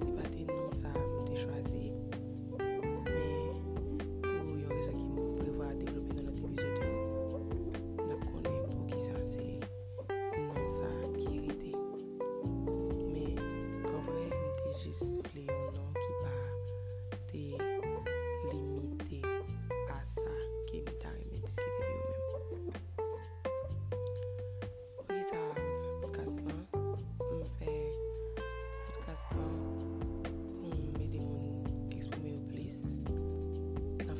[0.00, 0.04] lives.
[0.16, 0.31] But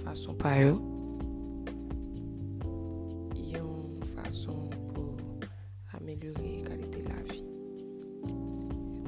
[0.03, 0.81] De façon pailleuse,
[3.37, 5.15] il y a une façon pour
[5.97, 7.45] améliorer la qualité de la vie.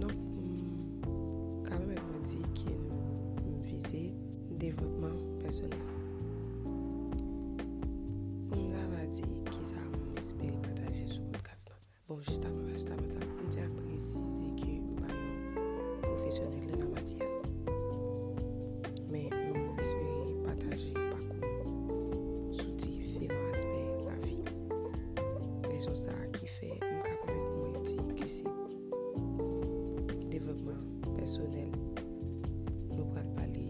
[0.01, 2.71] Donc, mm, quand même, je me dis que
[3.45, 4.15] je visais
[4.49, 5.81] le développement personnel.
[8.53, 11.71] Je me disais que ça m'a expliqué ce podcast.
[12.09, 17.44] Bon, juste avant, je me disais que je suis un professionnel de la matière.
[25.85, 28.49] refleksyon sa ki fe m ka pamet mwen di ke se
[30.33, 30.81] devlopman
[31.19, 31.73] personel
[32.97, 33.67] nou pral pale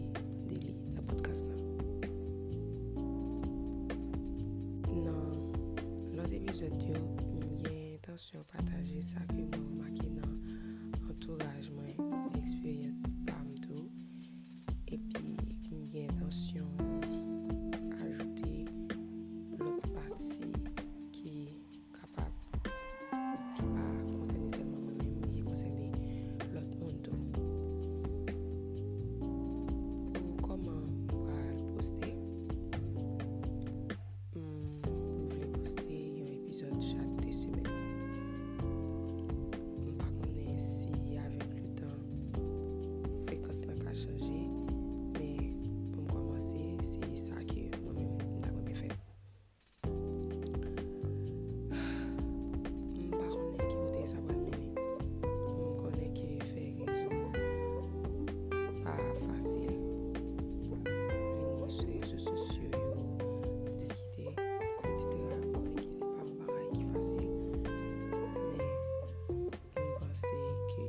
[0.47, 1.59] de li la podcast nan.
[5.03, 5.35] Nan,
[6.15, 6.95] lot epizod yo,
[7.35, 9.19] m gen intansyon pataje sa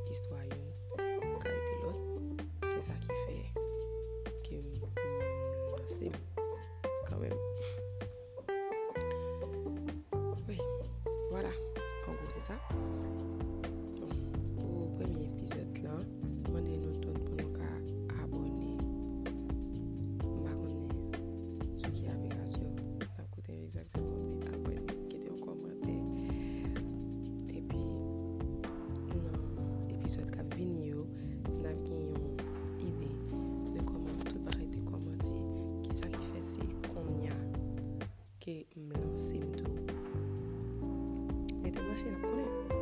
[0.09, 2.01] L'histoire, une carrière de l'autre,
[2.73, 3.53] c'est ça qui fait
[4.49, 6.13] que mm, c'est
[7.09, 7.35] quand même.
[10.49, 10.59] Oui,
[11.31, 11.49] voilà,
[12.09, 12.55] en gros, c'est ça.
[38.47, 39.65] que me lo siento.
[41.65, 42.76] Então, imagina, quando eu